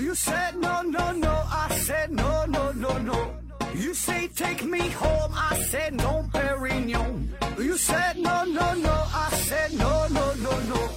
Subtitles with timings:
[0.00, 1.28] You said no, no, no.
[1.28, 3.34] I said no, no, no, no.
[3.74, 5.30] You say take me home.
[5.34, 7.28] I said no, Perignon.
[7.58, 8.90] You said no, no, no.
[9.12, 10.88] I said no, no, no, no.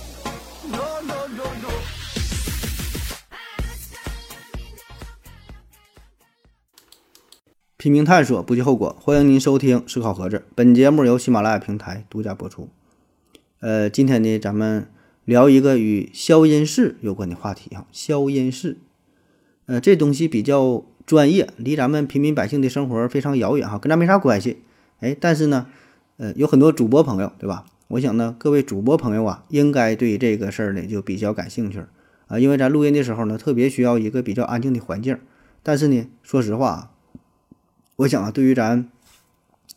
[0.72, 1.70] No, no, no, no.
[7.76, 8.96] 拼命探索，不计后果。
[9.02, 12.70] 欢迎您收听《思考盒子》，本节目由喜马拉雅平台独家播出。
[13.60, 14.90] 呃，今天呢，咱们
[15.26, 17.86] 聊一个与消音室有关的话题哈。
[17.92, 18.78] 消音室，
[19.66, 24.62] 呃，这东西比较专业，离咱们平民百姓的生活非常遥远哈，跟咱没啥关系。
[25.00, 25.68] 哎，但是呢，
[26.18, 27.66] 呃，有很多主播朋友，对吧？
[27.90, 31.84] 我想呢，各位主播朋友啊，应该对这个事儿呢就比较感兴趣
[32.28, 35.18] 啊，因为咱录音的时候呢，特别需要一个比较安静的环境。
[35.62, 36.92] 但是呢，说实话。
[37.98, 38.90] 我想啊，对于咱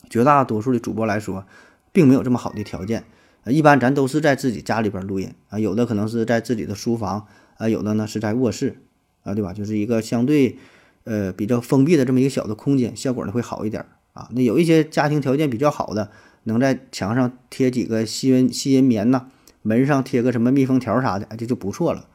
[0.09, 1.45] 绝大多数的主播来说，
[1.93, 3.05] 并没有这么好的条件。
[3.45, 7.27] 呃，一般咱都是在自己家里边录音啊，有的可能是在自己的书房
[7.59, 8.79] 啊，有的呢是在卧室
[9.27, 9.53] 啊，对吧？
[9.53, 10.57] 就是一个相对
[11.05, 14.31] 呃比较封闭的这么一个小的空间，效果呢会好一点啊。
[14.33, 16.11] 那有一些家庭条件比较好的，
[16.45, 19.27] 能在墙上贴几个吸音吸音棉呐，
[19.63, 22.07] 门上贴个什么密封条啥的，这就不错了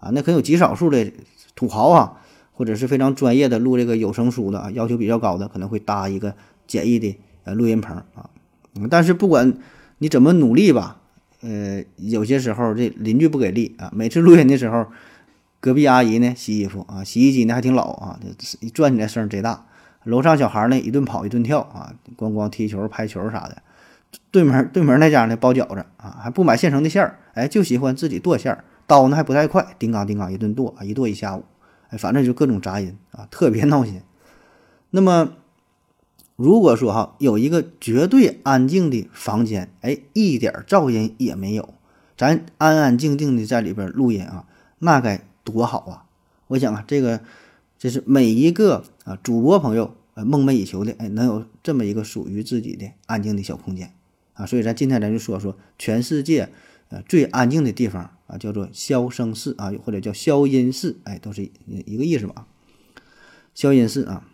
[0.00, 0.10] 啊。
[0.12, 1.12] 那可有极少数的
[1.54, 2.20] 土豪啊。
[2.56, 6.36] 或者是非常专业的录这个有声书的啊，要求比较高的，可能会搭一个
[6.68, 8.30] 简易的呃录音棚啊。
[8.88, 9.58] 但是不管
[9.98, 11.00] 你怎么努力吧，
[11.40, 13.90] 呃，有些时候这邻居不给力啊。
[13.92, 14.86] 每次录音的时候，
[15.64, 19.64] 隔壁阿姨呢洗衣服啊，洗衣机呢还挺老啊，这一转起来声贼大。
[20.02, 23.62] 楼上小孩呢一顿跑一顿跳啊，咣咣踢球、拍球啥的。
[24.30, 31.44] 对门对门那家呢包饺子啊，还不买现成的馅儿，哎，就喜欢自己剁馅儿，刀呢还不太快，叮当叮当一顿剁啊，一剁一下午。
[31.88, 34.02] 哎反正就各种杂音啊，特别闹心。
[34.90, 35.30] 那么，
[36.36, 41.72] 如果说哈有一个绝对安静的房间，哎，一点噪音也没有，
[42.18, 44.44] 咱安安静静的在里边录音啊，
[44.80, 46.04] 那该多好啊！
[46.48, 47.20] 我想啊，这个
[47.78, 53.92] 这是每一个啊主播朋友呃梦寐以求的，哎，能有这么一个属于自己的安静的小空间
[54.32, 54.44] 啊。
[54.44, 56.48] 所以，咱今天咱就说说全世界
[56.88, 58.10] 呃最安静的地方。
[58.26, 62.46] 啊，叫做消声室啊，或者叫消音室，哎，都是一个意思吧。
[63.54, 64.26] 消音室啊，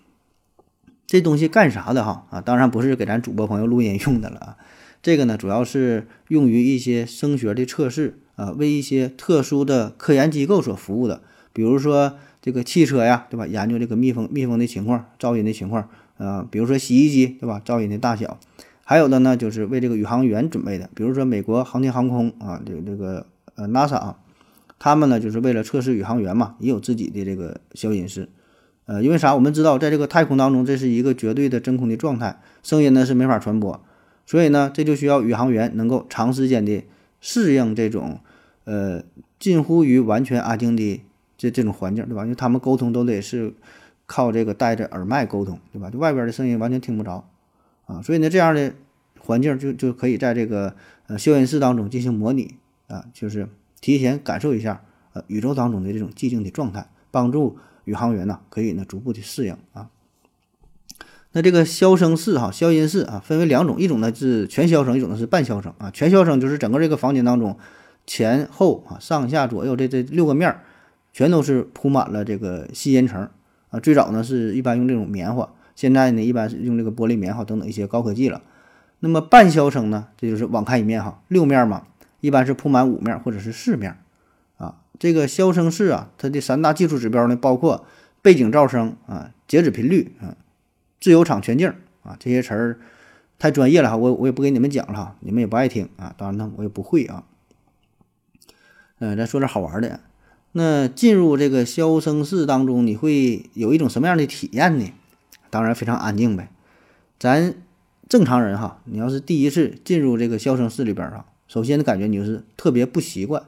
[1.09, 2.25] 这东西干啥的哈？
[2.31, 4.57] 啊，当然不是给咱主播朋友录音用的了啊。
[5.03, 11.21] 这个呢，主要是用于一些声学的测试呃，为一些特殊的科研机构所服务的。
[11.53, 13.47] 比如说这个汽车呀，对吧？
[13.47, 16.47] 研究这个密封密封的情况、噪音的情况啊。
[16.51, 17.61] 比如说洗衣机，对吧？
[17.62, 18.39] 噪音的大小。
[18.83, 20.89] 还有的呢，就是为这个宇航员准备的。
[20.95, 23.27] 比如说美国航天航空啊，这这个。
[23.56, 24.17] 呃，NASA 啊，
[24.78, 28.31] 他们呢就是为了测试宇航员嘛，也有自己的这个消音室。
[28.87, 29.34] 呃，因为啥？
[29.34, 33.84] 我们知道，在这个太空当中，这是一个绝对的真空的状态，声音呢是没法传播，
[34.25, 36.83] 所以呢，这就需要宇航员能够长时间的
[37.21, 38.21] 适应这种
[38.65, 39.03] 呃
[39.38, 41.03] 近乎于完全安静的
[41.37, 42.22] 这这种环境，对吧？
[42.22, 43.54] 因为他们沟通都得是
[44.06, 45.91] 靠这个带着耳麦沟通，对吧？
[45.91, 47.28] 就外边的声音完全听不着
[47.87, 48.75] 啊，所以呢，这样的
[49.19, 50.75] 环境就就可以在这个
[51.06, 52.56] 呃消音室当中进行模拟。
[52.91, 53.48] 啊，就是
[53.81, 54.82] 提前感受一下，
[55.12, 59.91] 呃，宇宙当中的这种寂静的状态，帮助宇航员呢，可以呢逐步的适应啊。
[61.31, 65.92] 那这个消声室哈，消音室啊，分为两种，一种呢是全消声，一种呢是半消声啊。
[65.92, 67.56] 全消声就是整个这个房间当中
[68.06, 70.62] 前后啊、上下左右这这六个面儿，
[71.12, 73.28] 全都是铺满了这个吸音层
[73.71, 73.81] 啊。
[73.81, 78.43] 最早呢是一般用这种棉花，现在呢一般是用这个玻璃棉花等等一些高科技了。
[79.00, 81.87] 那么半消声呢，这就是网开一面哈，六面嘛。
[82.21, 83.97] 一般是铺满五面或者是四面，
[84.59, 87.87] 啊，这个消声室啊，它的三大技术指标呢，包括
[88.21, 90.37] 背景噪声啊、截止频率啊、
[91.00, 91.72] 自由场全境
[92.03, 92.78] 啊，这些词儿
[93.39, 97.25] 太专业了哈，我我也不给你们讲了哈，你们也不爱听啊，当然呢，我也不会啊。
[99.00, 100.00] 嗯，咱说点好玩的，
[100.53, 104.93] 那进入这个消声室当中，你会有一种什么样的体验呢？
[105.49, 106.50] 当然非常安静呗。
[107.19, 107.55] 咱
[108.09, 111.25] 正常人哈，你要是第一次进入这个消声室里边啊。
[111.48, 113.42] 首先的感觉你就是特别不习惯，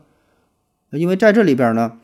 [0.90, 1.98] 因为在这里边呢，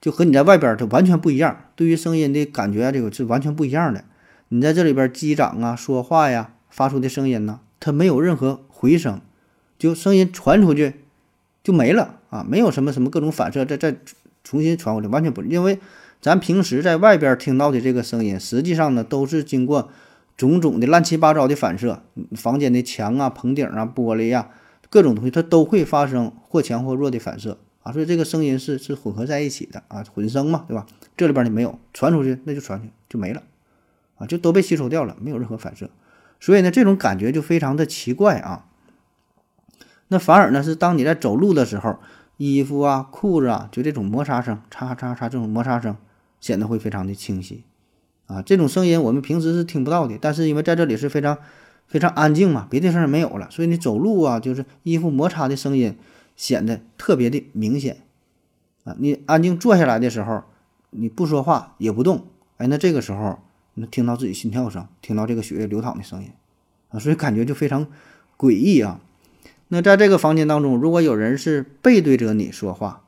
[0.00, 1.64] 就和你在外边它完全不一样。
[1.74, 4.04] 对于声音的感觉，这个是完全不一样的。
[4.48, 9.20] 你在这里边击掌啊、说话呀、发出的声音呢，它没有任何回声，
[9.76, 11.01] 就声音传出去
[11.62, 13.96] 就没了啊，没有什么什么各种反射再再
[14.42, 15.42] 重新传过来，完全不。
[15.42, 15.78] 因为
[16.20, 19.90] 咱平时在外边听到的这个声音，实际上呢都是经过
[20.36, 22.02] 种种的乱七八糟的反射，
[22.36, 24.50] 房间的墙啊、棚顶啊、玻璃呀。
[24.90, 30.86] 各种东西它都会发生或强或弱的反射啊，所以这个声音是是混合在一起的啊，混声嘛，对吧？
[31.16, 33.42] 这里边你没有传出去，那就传出去就没了
[34.18, 35.88] 啊，就都被吸收掉了，没有任何反射。
[36.40, 38.66] 所以呢，这种感觉就非常的奇怪啊。
[40.12, 41.96] 那反而呢，是当你在走路的时候，
[42.36, 45.96] 衣服啊、裤子啊，就这种摩擦声，嚓嚓嚓这种摩擦声，
[46.38, 47.64] 显得会非常的清晰
[48.26, 48.42] 啊。
[48.42, 51.38] 这种声音我们平时是听不到的，但是因为在这里是非常
[51.86, 55.96] 非常安静嘛，别的声儿没有了，所以你走路啊，就是衣服摩擦的声音
[56.36, 58.02] 显得特别的明显
[58.84, 58.94] 啊。
[58.98, 60.42] 你安静坐下来的时候，
[60.90, 62.26] 你不说话也不动，
[62.58, 63.38] 哎，那这个时候
[63.76, 66.30] 能听到自己心跳声，听到这个血液流淌的声音
[66.90, 67.86] 啊，所以感觉就非常
[68.36, 69.00] 诡异啊。
[69.74, 73.04] 那在这个房间当中，如果有人是背对着你说话，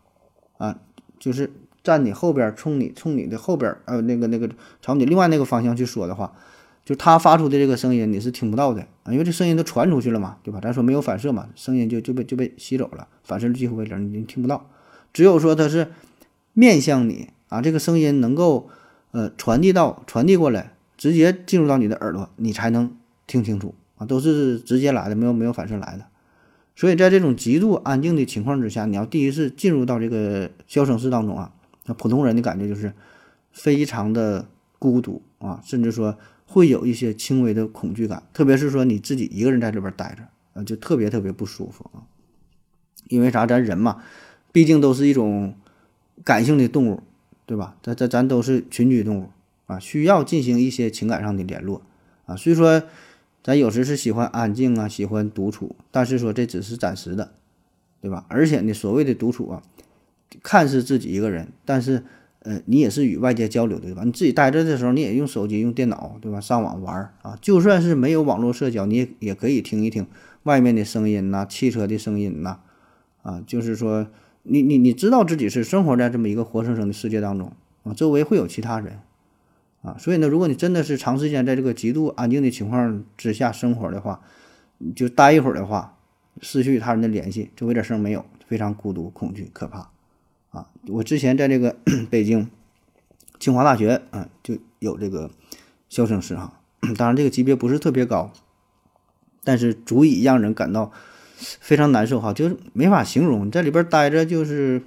[0.57, 0.79] 啊，
[1.19, 1.53] 就是
[1.83, 4.49] 站你后边，冲你冲你的后边，呃，那个那个
[4.81, 6.33] 朝你另外那个方向去说的话，
[6.83, 10.59] 就他发出的这个声音你是听不到的啊，因为这声音都传出去了嘛，对吧？
[10.63, 14.71] 咱说没有反射嘛，声音就就被就被吸走了，反射几乎为零，你听不到。
[15.13, 15.89] 只有说他是
[16.55, 18.71] 面向你啊，这个声音能够
[19.11, 22.97] 呃传递到传递过来，直接进入到你的耳朵，你才能
[23.27, 26.07] 听清楚啊，都是直接来的，没有没有反射来的。
[26.77, 31.53] 所以在这种极度安静的情况之下，你要第一次进入到这个消声室当中啊，
[31.87, 32.93] 那普通人的感觉就是
[33.53, 34.49] 非常的
[34.81, 40.25] 孤独啊，甚至说会有一些轻微的恐惧感，特别是说你自己一个人在这边待着
[40.61, 42.03] 啊，就特别特别不舒服啊。
[43.09, 43.47] 因为啥？
[43.47, 44.03] 咱人嘛，
[44.51, 45.55] 毕竟都是一种
[46.25, 47.03] 感性的动物，
[47.47, 47.77] 对吧？
[47.83, 49.31] 咱咱咱都是群居动物
[49.67, 51.83] 啊，需要进行一些情感上的联络
[52.27, 52.83] 啊，所以说。
[53.45, 57.33] 咱有时是喜欢安静啊，喜欢独处，但是说这只是暂时的，
[58.01, 58.25] 对吧？
[58.31, 59.63] 而且呢，所谓的独处啊，
[60.43, 62.03] 看似自己一个人，但是
[62.39, 64.03] 呃，你也是与外界交流的，对吧？
[64.03, 66.41] 你自己待着的时候，你也用手机、用电脑，对吧？
[66.41, 70.07] 上网玩啊，就算是没有网络社交，你也也可以听一听
[70.45, 72.61] 外面的声音呐，汽车的声音呐，
[73.23, 74.07] 啊，就是说
[74.45, 77.53] 你你你知道自己是生活在这么一个活生生的世界当中
[77.83, 79.01] 啊，周围会有其他人。
[79.85, 84.23] 啊，所以呢，如果你真的是长时间在这个极度安静的情况之下生活的话，
[84.97, 85.99] 就待一会儿的话，
[86.41, 89.91] 失去他人的联系，周围点声没有，非常孤独、恐惧、可怕。
[90.53, 91.77] 啊，我之前在这个
[92.09, 92.49] 北京
[93.39, 95.31] 清华大学啊，就有这个
[95.91, 96.63] 消声室哈，
[96.97, 98.33] 当然这个级别不是特别高，
[99.45, 100.93] 但是足以让人感到
[101.37, 104.83] 非常难受哈，就是没法形容，在里边待着就是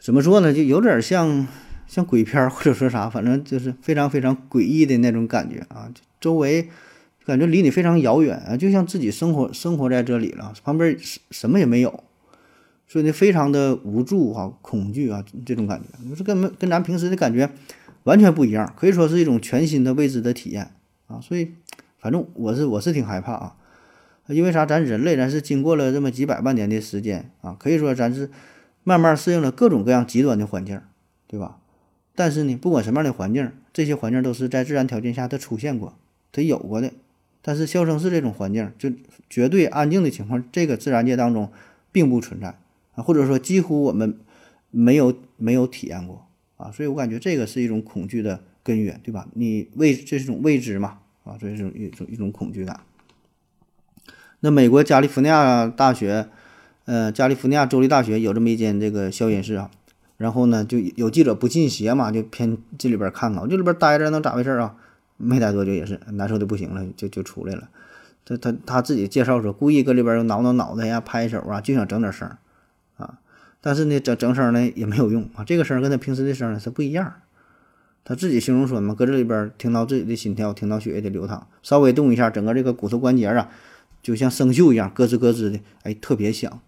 [0.00, 1.46] 怎么说呢，就有点像。
[1.86, 5.90] 像鬼片或者说啥，反正就是非常非常诡异的那种感觉啊！
[6.20, 6.68] 周围
[7.24, 12.02] 感觉离你非常遥远啊，就像自己生活生活在这里了，旁边什什么也没有，
[12.86, 17.50] 所以呢，非常的无助啊，恐惧啊，这种感觉就是跟跟咱平时的感觉
[18.04, 20.72] 完全不一样，可以说是一种全新的未知的体验
[21.06, 21.20] 啊！
[21.20, 21.52] 所以，
[21.98, 23.56] 反正我是我是挺害怕啊，
[24.28, 24.66] 因为啥？
[24.66, 28.30] 咱人类咱是经过了这么几百万年的时间啊，可以说咱是
[28.84, 30.80] 慢慢适应了各种各样极端的环境，
[31.26, 31.58] 对吧？
[32.16, 35.96] 但是呢，不管什么样的环境，这些环境都是在自然条件下它出现过，
[36.32, 36.90] 它有过的。
[37.42, 38.90] 但是消声室这种环境，就
[39.30, 41.52] 绝对安静的情况，这个自然界当中
[41.92, 42.58] 并不存在
[42.94, 44.18] 啊，或者说几乎我们
[44.70, 46.26] 没有没有体验过
[46.56, 46.72] 啊。
[46.72, 49.28] 所以我感觉这个是一种恐惧的根源，对吧？
[49.34, 52.80] 你未这是一种未知嘛啊，所以是一种一种恐惧感。
[54.40, 56.28] 那美国加利福尼亚大学，
[56.86, 59.70] 呃，加利福尼亚州立大学有这么一间这个消音室啊。
[60.16, 63.42] 然后呢，就有记者不信邪嘛，就偏这里边看看。
[63.42, 64.74] 我这里边待着能咋回事啊？
[65.18, 67.68] 没待多久也是难受的不行了，就就出来了。
[68.24, 72.28] 他他他自己介绍说，故意搁里边又挠挠脑袋呀，拍手啊，就想整点声
[72.96, 73.18] 啊。
[73.60, 75.44] 但是呢，整整声呢也没有用啊。
[75.44, 77.14] 这个声跟他平时的声是不一样。
[78.04, 83.48] 他自己形容说嘛，搁这里边听到自己的心跳，听到血液的流淌，稍微动一下，整个这个骨头关节啊，
[84.02, 86.60] 就像生锈一样，咯吱咯吱的，哎，特别响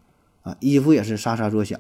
[0.43, 0.57] 啊。
[0.61, 1.79] 衣服也是沙沙作响。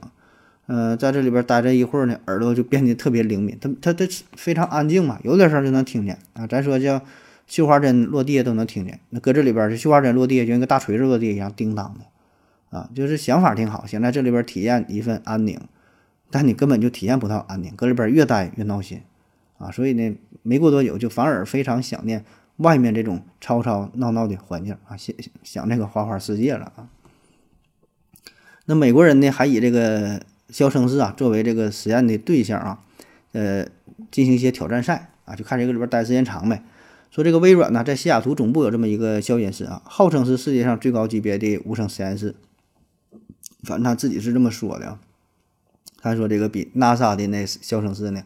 [0.70, 3.56] 嗯，在这里边待着一会儿呢，耳朵就变得特别灵敏。
[3.58, 4.06] 它它它
[4.36, 6.46] 非常安静嘛，有点声就能听见啊。
[6.46, 7.00] 咱说叫
[7.46, 9.00] 绣花针落地都能听见。
[9.08, 12.90] 那搁这里边是绣花针落地，就跟个大锤子落地一样，叮当的啊。
[12.94, 15.58] 就是想法挺好，想在这里边体验一份安宁，
[16.30, 19.00] 但你根本就体验不到安宁，搁里边越待越闹心
[19.56, 19.70] 啊。
[19.70, 22.22] 所以呢，没过多久就反而非常想念
[22.58, 26.90] 外面这种吵吵闹闹的环境啊，想想那个花花世界了啊。
[28.66, 30.20] 那美国人呢，还以这个。
[30.50, 32.78] 消声室啊，作为这个实验的对象啊，
[33.32, 33.66] 呃，
[34.10, 36.62] 进行一些挑战赛啊，就看这个里边待时间长呗。
[37.10, 42.34] 说这个微软呢，在西雅图总部有这么一个消音室啊，号称是世界上最高级别的无声实验室。
[43.62, 45.00] 反正他自己是这么说的啊。
[46.00, 48.22] 他说这个比 NASA 的那消声室呢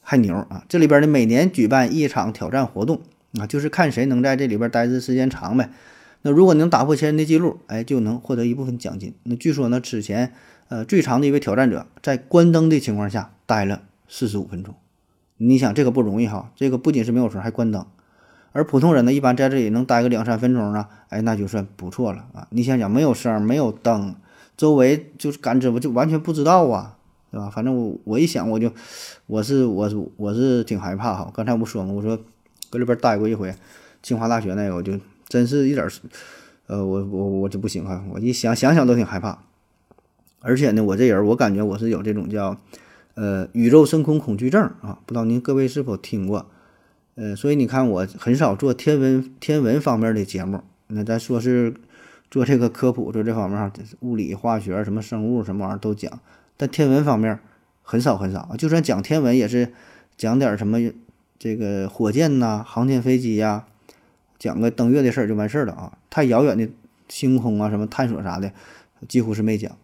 [0.00, 0.64] 还牛啊。
[0.68, 3.00] 这里边呢每年举办一场挑战活动
[3.38, 5.70] 啊，就是看谁能在这里边待的时间长呗。
[6.22, 9.14] 那如果能打破前人的记录，哎，就能获得一部分奖金。
[9.22, 10.32] 那据说呢，此前。
[10.74, 14.74] 呃，最长的一位挑战者在关灯的情况下待了四十五分钟，
[15.36, 17.86] 你想这个不容易哈，这个不仅是没有声，还关灯，
[18.50, 22.48] 而普通人呢，一般在这里能待个两三分钟呢，哎，那就算不错了啊。
[22.50, 24.16] 你想想，没有声，没有灯，
[24.56, 26.96] 周围就是感知，我就完全不知道啊，
[27.30, 27.48] 对吧？
[27.48, 28.72] 反正我我一想我就，
[29.28, 31.30] 我是我我是挺害怕哈。
[31.32, 31.92] 刚才我不说吗？
[31.92, 32.18] 我说
[32.68, 33.54] 搁里边待过一回，
[34.02, 35.88] 清华大学那个，我就真是一点，
[36.66, 38.02] 呃，我我我就不行哈。
[38.10, 39.38] 我一想想想都挺害怕。
[40.44, 42.58] 而且呢，我这人我感觉我是有这种叫
[43.14, 46.46] 呃宇宙深空恐惧症啊，不知道您各位是否听过？
[47.14, 50.60] 呃，所以你看我很少做天文天文方面的节目。
[50.88, 51.72] 那咱说是
[52.30, 56.20] 做这个科普，做这方面哈，物理、化学、什么生物什么玩意儿都讲，
[56.58, 57.38] 但天文方面
[57.82, 58.54] 很少很少。
[58.58, 59.72] 就算讲天文，也是
[60.18, 60.78] 讲点什么
[61.38, 63.64] 这个火箭呐、航天飞机呀，
[64.38, 65.96] 讲个登月的事儿就完事儿了啊。
[66.10, 66.68] 太遥远的
[67.08, 68.52] 星空啊，什么探索啥的，
[69.08, 69.74] 几乎是没讲。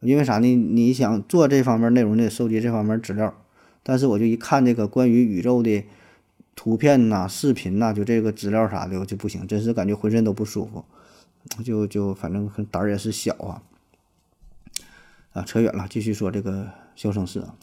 [0.00, 0.54] 因为啥呢？
[0.54, 3.34] 你想做这方面内容的，收集这方面资料，
[3.82, 5.84] 但是我就一看这个关于宇宙的
[6.54, 10.84] 图片呐、视频呐，就这个资料啥的，我就不行，真是感觉浑身都不舒服，
[11.64, 13.62] 就就反正胆儿也是小啊。
[15.32, 17.54] 啊，扯远了，继续说这个消声室啊。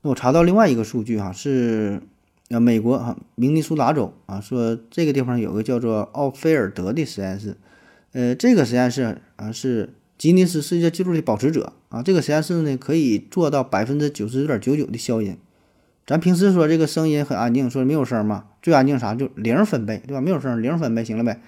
[0.00, 2.00] 那我查到另外一个数据哈，是
[2.48, 7.58] 啊，美国哈明尼苏达州啊，说这个地方有个叫做奥菲尔德的实验室，
[8.12, 9.94] 呃，这个实验室啊是。
[10.18, 15.38] 吉尼斯世界纪录的保持者啊，这个实验室呢可以做到百分之九十九点九九的消音。
[16.04, 20.20] 咱平时说这个声音很安静，说没有声嘛，最安静啥就零分贝，对吧？
[20.20, 21.40] 没有声，零分贝行了呗。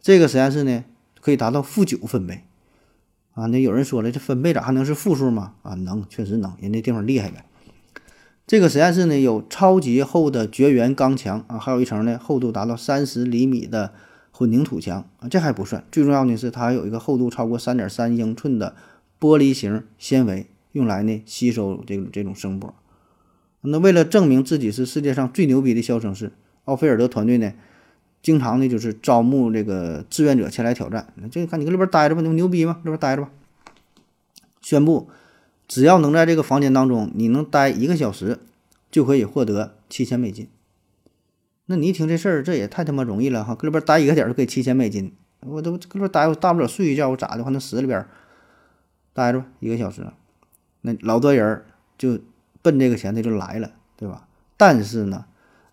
[0.00, 0.84] 这个实验室呢
[1.20, 2.44] 可以达到负九分贝
[3.34, 3.46] 啊。
[3.46, 5.54] 那有人说了，这分贝咋还能是负数吗？
[5.62, 7.44] 啊，能，确实能，人家地方厉害呗。
[8.46, 13.92] 这个实验室呢有超级厚的绝缘钢墙啊，还有一层呢厚度达到三十厘米的。
[14.38, 18.76] 混凝土墙啊，这还不算，最重要的是它还有一个厚度超过三点三英寸的
[19.18, 22.74] 玻璃型纤维，用来呢吸收这种这种声波。
[23.62, 26.32] 那为了证明自己是世界上最牛逼的消声室，
[26.66, 27.54] 奥菲尔德团队呢，
[28.20, 31.14] 经常呢就是招募这个志愿者前来挑战。
[31.14, 32.76] 那这个看你搁里边待着吧，你不牛逼吗？
[32.84, 33.30] 里边待着吧。
[34.60, 35.08] 宣布，
[35.66, 38.38] 只要能在这个房间当中，你能待一个小时，
[38.90, 40.46] 就可以获得七千美金。
[41.66, 43.54] 那你一听这事儿，这也太他妈容易了哈！
[43.54, 47.42] 搁里边待一个点儿就给七千美金，我都搁里边待，我大不了睡一觉，我咋的？
[47.42, 48.06] 话那死里边
[49.12, 50.06] 待着一个小时，
[50.82, 51.64] 那老多人
[51.98, 52.20] 就
[52.62, 54.28] 奔这个钱他就来了，对吧？
[54.56, 55.26] 但是呢，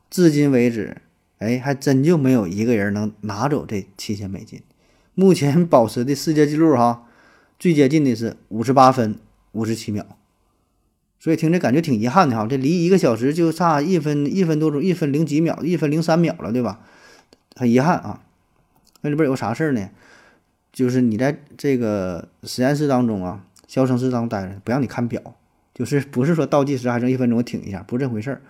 [0.09, 0.97] 至今为止，
[1.37, 4.61] 哎，还真就没有一个人能拿走这七千美金。
[5.13, 7.07] 目前保持的世界纪录哈，
[7.59, 9.19] 最接近的是五十八分
[9.51, 10.17] 五十七秒。
[11.23, 16.81] 所以听着感觉挺遗憾的哈，这离一个小时就差一分一分多钟，一分零几秒，一分零三秒了，对吧？
[17.55, 18.21] 很遗憾啊。
[18.99, 19.89] 那里边有个啥事儿呢？
[20.73, 25.21] 就是你在这个实验室当中啊，消声室当中待着，不让你看表，
[25.73, 28.41] 就是不是说倒计时还剩一分钟，我停一下，不是这回事儿。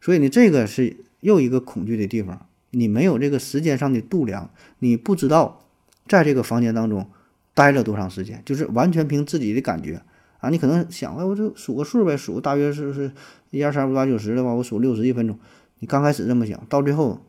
[0.00, 4.48] 所以呢，这个是又一个恐惧的地方，你没有这个时间上的度量，
[4.78, 5.64] 你不知道
[6.06, 7.10] 在这个房间当中
[7.52, 10.00] 待了多长时间，就是完全凭自己的感觉。
[10.42, 13.12] 啊，你可能想，哎，我就数个数呗，数大约是是
[13.50, 15.38] 一二三五八九十的话，我数六十一分钟。
[15.78, 17.20] 你刚开始这么想，到最后，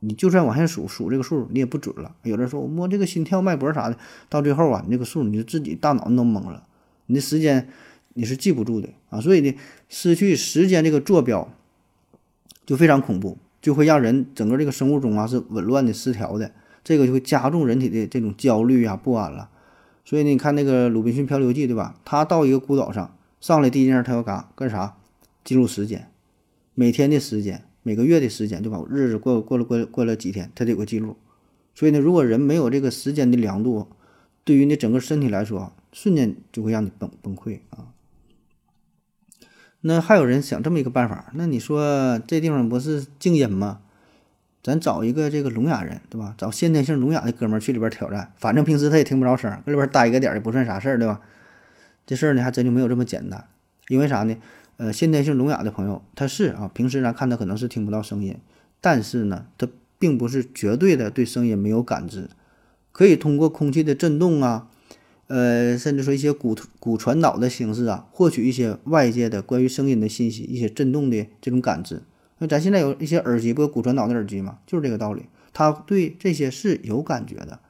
[0.00, 2.16] 你就算往下数数这个数，你也不准了。
[2.24, 3.96] 有人说我摸这个心跳、脉搏啥的，
[4.28, 6.64] 到最后啊，你这个数你就自己大脑都懵了，
[7.06, 7.68] 你的时间
[8.14, 9.20] 你是记不住的啊。
[9.20, 9.54] 所以呢，
[9.88, 11.48] 失去时间这个坐标
[12.64, 16.50] 就非常恐怖，就会让人整个这个生物钟啊是紊乱的、失调的，
[16.82, 19.50] 这个就会加重人体的这种焦虑啊、不安了。
[20.06, 22.00] 所以呢，你看那个《鲁滨逊漂流记》，对吧？
[22.04, 24.96] 他到一个孤岛上，上来第一件事他要干干啥？
[25.44, 26.08] 记录时间，
[26.74, 28.80] 每天的时间，每个月的时间，对吧？
[28.88, 31.16] 日子过过了过过了几天，他得有个记录。
[31.74, 33.88] 所以呢，如果人没有这个时间的量度，
[34.44, 37.92] 对于你整个身体来说，瞬间就会让你崩崩溃啊。
[39.80, 43.80] 那还有人想这么一个办法，那你说这地方不是静音吗？
[44.66, 46.34] 咱找一个这个聋哑人，对吧？
[46.36, 51.20] 找先天性聋哑的哥们儿去里边挑战，反正平时他也听不着声，搁里边待一个点儿也不算啥事儿，对吧？
[52.04, 53.44] 这事儿呢还真就没有这么简单，
[53.86, 54.36] 因为啥呢？
[54.78, 58.36] 呃，先天性聋哑的朋友他是啊，平时咱看他可能是听不到声音，
[58.80, 59.68] 但是呢，他
[60.00, 62.28] 并不是绝对的对声音没有感知，
[62.90, 64.66] 可以通过空气的震动啊，
[65.28, 72.02] 呃，甚至说一些骨骨传导的形式啊，获取一些外界的关于声音的信息，一些震动的这种感知。
[72.38, 74.58] 那咱现在有一些耳机，不有骨传导的耳机吗？
[74.66, 75.24] 就是这个道理，
[75.54, 77.60] 他对这些是有感觉的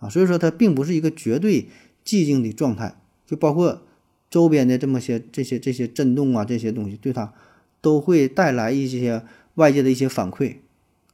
[0.00, 1.68] 啊，所以说它并不是一个绝对
[2.04, 3.82] 寂静的状态，就包括
[4.28, 7.32] 周边的这么些这些这些震动啊，这些东西对他
[7.80, 9.22] 都会带来一些
[9.54, 10.56] 外界的一些反馈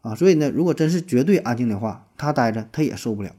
[0.00, 3.34] 啊，所以呢，如果真是绝对安静的话，他待着他也受不了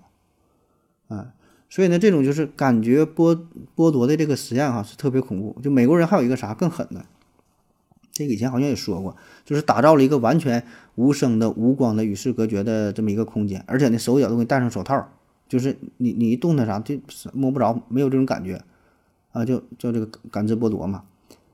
[1.08, 1.34] 啊，
[1.68, 3.40] 所以呢，这种就是感觉剥
[3.76, 5.60] 剥夺的这个实验哈是特别恐怖。
[5.64, 7.04] 就美国人还有一个啥更狠的。
[8.18, 10.64] 这个以前好像也说过，就是打造了一个完全
[10.96, 15.08] 无声的、无光的、与世隔绝的这么一个空间，而且呢，手脚都给你戴上手套，
[15.48, 18.60] 就是你你一动它啥就是摸不着，没有这种感觉
[19.32, 21.04] 啊，就叫这个感知剥夺嘛。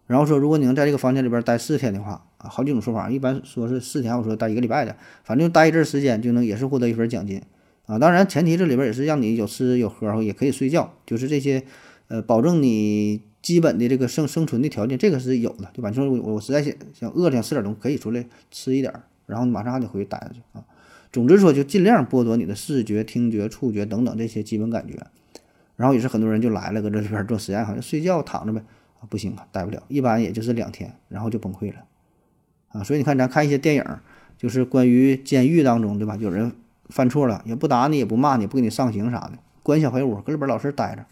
[0.08, 7.42] 然后说，如果你能在这个房间里边待四天的话，啊，好几种说法，一般说是四天，我说待一个礼拜的，反正待一阵时间就能也是获得一份奖金
[7.86, 7.98] 啊。
[7.98, 11.64] 当然，前提这里边也是让你有吃有喝，也可以睡觉，就是这些，
[12.10, 15.90] 呃，保证你基本的这个生生存的条件，这个是有的，对吧？
[15.90, 18.92] 你说我我实在想想饿了想吃点东西，可以出来吃一点，
[19.28, 20.66] 然后马上还得回去待着去啊。
[21.12, 24.98] 总之说，就尽量剥夺你的视觉、听觉、触觉等等这些基本感觉。
[25.76, 28.62] 然后也是很多人就来了，搁这里边做实验，好像睡觉躺着呗
[29.00, 31.84] 啊，不行啊，待不了，一般也就是两天，然后就崩溃了
[32.70, 32.84] 啊。
[32.84, 33.84] 所以你看，咱看一些电影，
[34.38, 36.16] 就是关于监狱当中，对吧？
[36.16, 36.52] 有人
[36.90, 39.34] 犯错了，也不打你，也不骂你，不给你上刑啥的，
[39.64, 41.06] 关小黑屋，搁里边老实待着，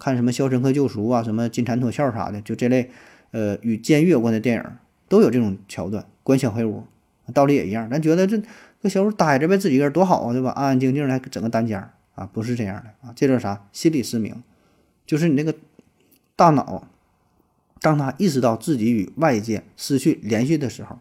[0.00, 2.90] 看什么《肖申克救赎》啊，什么《金蝉脱壳》啥的，就这类
[3.30, 4.64] 呃与监狱有关的电影
[5.08, 6.82] 都有这种桥段，关小黑屋，
[7.32, 7.88] 道理也一样。
[7.88, 8.42] 咱觉得这
[8.82, 10.50] 搁小屋待着呗，自己一个人多好啊，对吧？
[10.50, 11.88] 安安静静的，整个单间。
[12.16, 13.66] 啊，不是这样的啊，这叫啥？
[13.72, 14.42] 心理失明，
[15.06, 15.54] 就是你那个
[16.36, 16.86] 大脑，
[17.80, 20.98] 当他意识到自己与外界失去联系的时候，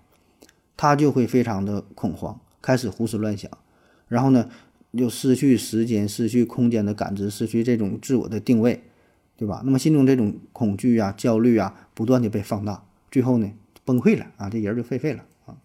[0.77, 3.51] 他就会非常的恐慌，开始胡思乱想，
[4.07, 4.49] 然后呢，
[4.91, 8.81] 又失去时间、失去空间的感知，失去这种自我的定位，
[9.39, 9.61] 对吧？
[9.63, 13.49] 那么心中这种恐惧啊、焦虑啊，不断的被放大，最后呢，
[13.85, 15.55] 崩溃了啊，这人就废废了啊。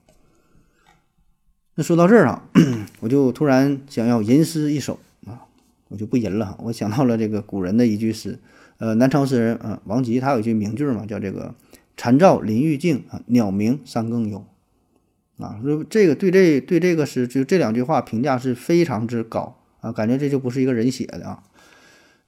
[1.75, 2.49] 那说到这儿啊，
[3.01, 5.51] 我就突然想要吟诗一首啊。
[5.89, 8.39] 我就不吟了，我想到了这个古人的一句诗，
[8.79, 11.55] 呃，南朝诗人啊王吉他有一句名句嘛，叫这个
[11.97, 14.45] “蝉噪林愈静，啊，鸟鸣山更幽”，
[15.39, 21.43] 啊，说这个对这对这个诗就这两句话评价是非常之高啊，感觉这就不是一个人写的啊。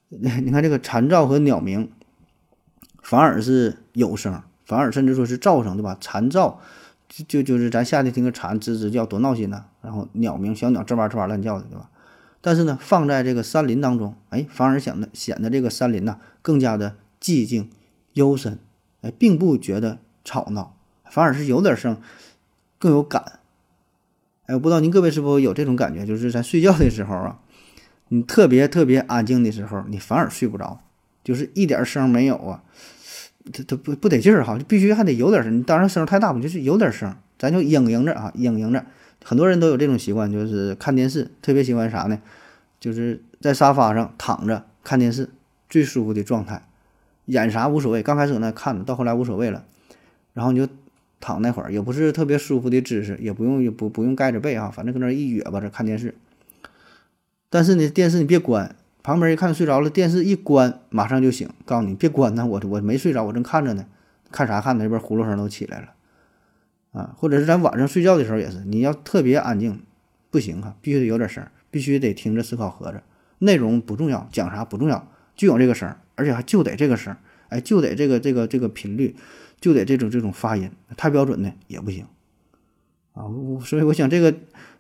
[0.42, 1.90] 你看这个蝉噪和鸟鸣，
[3.02, 5.96] 反而是有声，反而甚至说是噪声，对吧？
[6.00, 6.56] 蝉噪
[7.08, 11.90] 就就就是咱夏天听个蝉吱吱叫多闹心呐，然后鸟鸣小鸟吱哇吱哇乱叫的，对吧？
[12.40, 17.69] 但是呢，放在这个山林当中，哎，反而显得显得这个山林呐更加的寂静、
[18.12, 18.60] 幽深，
[19.02, 20.76] 哎，并不觉得吵闹，
[21.10, 22.00] 反而是有点声，
[22.78, 23.40] 更有感。
[24.47, 27.40] 哎，我不知道您各位是否有这种感觉，就是在睡觉的时候啊，
[28.08, 30.80] 你特别特别安静的时候，你反而睡不着，
[31.25, 32.62] 就是一点声没有啊，
[33.52, 35.58] 它它不不得劲儿哈，就必须还得有点声。
[35.58, 38.86] 你当然声太大，不就是有点声，咱就嘤嘤着啊，嘤嘤着。
[39.25, 42.21] 很多人都有这种习惯，就是看电视，特别喜欢啥呢？
[42.78, 45.30] 就是在沙发上躺着看电视，
[45.69, 46.62] 最舒服的状态，
[47.25, 48.04] 演啥无所谓。
[48.04, 49.64] 刚开始呢看，到后来无所谓了，
[50.32, 50.73] 然后你就
[51.19, 56.14] 躺那会儿，也不是特别舒服的姿势，也不用也不不用盖着被啊，反正搁那一撅吧这看电视。
[57.56, 63.86] 但是呢，电视你别关，旁边一看睡着了，电视一关马上就醒，告诉你别关呢，我我没睡着，我正看着呢，
[64.30, 64.84] 看啥看呢？
[64.84, 65.95] 这边呼噜声都起来了。
[66.92, 69.80] 啊，或者是咱晚上睡觉的时候也是，你要特别安静，
[70.30, 73.02] 不行啊，必须得有点声，必须得听着思考盒子，
[73.38, 77.16] 内容不重要，讲啥不重要，就有这个声，而且还就得这个声，
[77.49, 79.16] 哎，就得这个这个这个频率，
[79.58, 82.04] 就得这种这种发音，太标准的也不行
[83.14, 83.25] 啊。
[83.64, 84.34] 所以我想这个，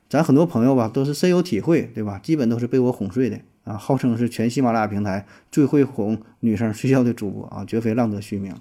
[0.08, 2.18] 咱很多朋友吧都是深有体会，对吧？
[2.22, 8.54] 基本都是被我哄睡的啊，号称是全喜马拉雅平台最会哄女生睡觉的主播啊，绝非浪得虚名。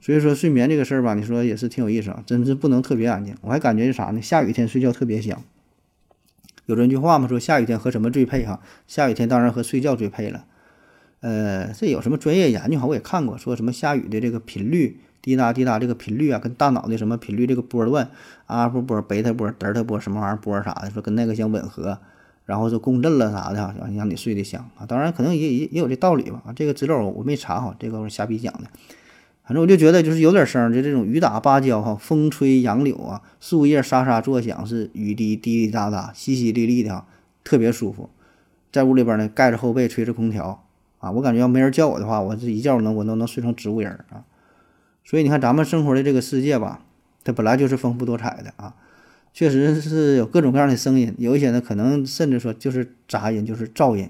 [0.00, 3.34] 所以说睡眠这个事儿吧，你说也是挺有意思啊，真是不能特别安静。
[3.40, 4.20] 我还感觉是啥呢？
[4.20, 5.42] 下雨天睡觉特别香。
[6.66, 8.60] 有这句话嘛，说下雨天和什么最配哈？
[8.86, 10.44] 下雨天当然和睡觉最配了。
[11.20, 12.86] 呃，这有什么专业研究哈？
[12.86, 18.10] 我也看过，说什么下雨的这个频率滴答滴答这个频率啊，跟大脑的什么频率这个波段，
[18.46, 21.96] 阿尔法波、贝塔波、德尔塔波什么玩意儿波啥的，说跟那个相吻合，
[22.44, 24.84] 然后就共振了啥的，让让你睡得香啊。
[24.84, 26.42] 当然可能也也也有这道理吧。
[26.56, 28.64] 这个资料我没查哈，这个我瞎逼讲的。
[29.44, 37.06] 反正我就觉得就是有点声，就这种雨打芭蕉哈，风吹杨柳啊，树叶沙沙作响，是雨滴滴滴答答，淅淅沥沥的哈，
[37.44, 38.10] 特别舒服。
[38.72, 40.64] 在屋里边呢，盖着后背，吹着空调
[40.98, 44.24] 啊，我感觉要没人叫我的话，我这一觉能我都能睡成植物人啊。
[45.04, 46.84] 所以你看咱们生活的这个世界吧，
[47.24, 48.74] 它本来就是丰富多彩的啊，
[49.32, 54.08] 确实是有各种各样的声音，有一些呢可能甚至说就是杂音，就是噪音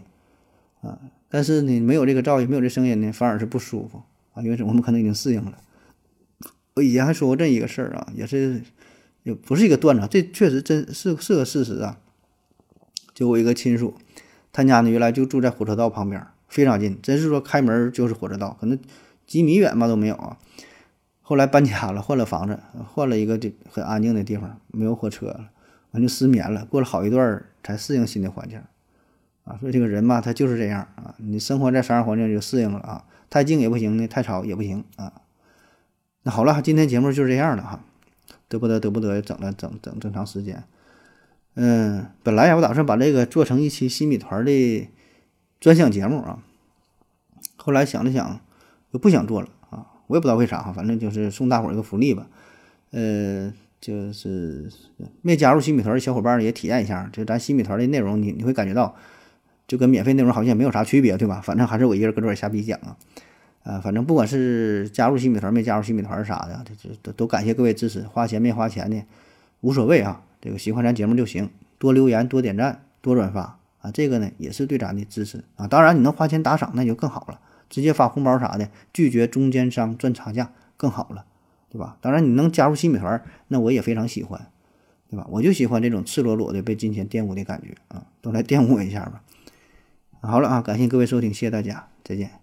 [0.83, 0.98] 啊。
[1.28, 4.02] 但是你没有这个噪音，没有这声音呢，反而是不舒服。
[4.35, 5.59] 啊，因为我们可能已经适应了。
[6.74, 8.62] 我以前还说过这一个事儿啊，也是
[9.24, 11.98] 也不是一个段子，这确实真是是个事实啊。
[13.12, 13.94] 就我一个亲属，
[14.52, 18.78] 他家呢原来就住在火车道旁边，非常近，真是说开门就是火车道，可能
[19.26, 20.38] 几米远吧都没有啊。
[21.22, 22.58] 后来搬家了，换了房子，
[22.92, 25.50] 换了一个就很安静的地方，没有火车了，
[25.92, 28.61] 完就失眠了，过了好一段才适应新的环境。
[29.44, 33.04] 啊，所以这个人嘛，他就是这样啊，你生活在啥样环境就适应了啊。
[33.30, 35.12] 太静也不行呢，太吵也不行啊。
[36.24, 37.85] 那好了，今天节目就是这样了哈，
[38.48, 40.62] 得不得得不得，整了整整这么长时间。
[41.54, 44.88] 嗯，本来呀，我打算把这个做成一期新米团的
[45.61, 46.38] 专享节目啊，
[47.56, 48.40] 后来想了想，
[48.90, 49.48] 又不想做了。
[50.12, 52.27] 我也不知道为啥哈，反正就是送大伙儿一个福利吧。
[52.90, 54.68] 呃，就是
[55.22, 58.94] 没加入新米团的小伙伴也体验一下，就咱新米团的内容，你你会感觉到
[59.66, 61.40] 就跟免费内容好像也没有啥区别，对吧？
[61.42, 62.94] 反正还是我一个人搁这儿瞎逼讲啊。
[63.62, 69.03] 啊，反正不管是加入新米团没加入新米团啥的，这这都都感谢各位支持，花钱没花钱的
[69.62, 70.20] 无所谓啊。
[70.42, 71.48] 这个喜欢咱节目就行，
[71.79, 75.66] 多留言、多点赞、多转发啊，这个呢也是对咱的支持啊。
[75.66, 77.40] 当然，你能花钱打赏那就更好了，
[77.72, 81.24] 直接发红包啥的，拒绝中间商赚差价更好了，
[81.70, 81.96] 对吧？
[82.02, 84.48] 当然，你能加入新米团，那我也非常喜欢，
[85.08, 85.26] 对吧？
[85.30, 89.22] 我就喜欢这种赤裸裸的被金钱玷污的感觉啊，都来玷污我一下吧。
[90.20, 92.41] 好了啊，感谢各位收听，谢谢大家，再见。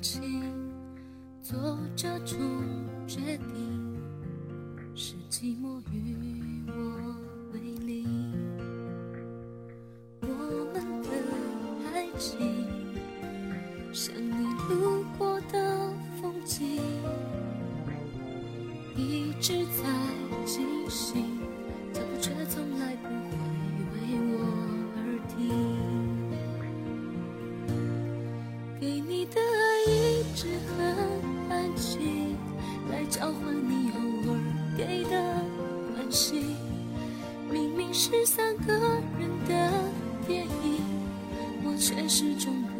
[0.00, 0.22] 情，
[1.42, 2.38] 做这种
[3.06, 3.98] 决定，
[4.94, 6.72] 是寂寞与我
[7.52, 8.32] 为邻。
[10.22, 10.26] 我
[10.72, 11.08] 们的
[11.92, 12.66] 爱情，
[13.92, 16.80] 像你路过的风景，
[18.96, 19.82] 一直在
[20.44, 21.38] 进行。
[21.92, 23.36] 脚步却从来不会
[23.92, 23.96] 为
[24.32, 24.34] 我
[24.96, 25.28] 而停。
[28.80, 29.36] 给你的
[30.40, 30.96] 是很
[31.50, 32.34] 安静，
[32.90, 34.40] 来交换你偶尔
[34.74, 35.10] 给的
[35.94, 36.56] 关心。
[37.52, 39.70] 明明是三个人的
[40.26, 40.80] 电影，
[41.62, 42.79] 我却始终不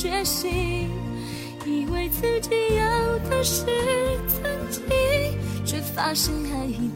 [0.00, 0.88] 决心，
[1.66, 3.66] 以为自己要的是
[4.26, 4.82] 曾经，
[5.62, 6.90] 却发现爱一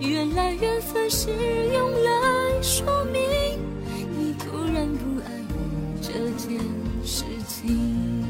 [0.00, 1.30] 原来缘分是
[1.72, 3.20] 用来说明
[4.18, 6.58] 你突然不爱我这件
[7.04, 8.23] 事情。